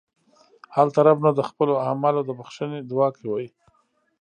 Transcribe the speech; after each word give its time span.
هلته 0.75 0.99
رب 1.07 1.19
نه 1.25 1.31
د 1.37 1.41
خپلو 1.49 1.73
اعمالو 1.87 2.21
د 2.25 2.31
بښنې 2.39 2.79
دعا 2.91 3.09
کوئ. 3.19 3.45